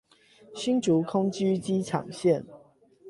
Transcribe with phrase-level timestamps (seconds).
[0.55, 2.47] 新竹空軍機場線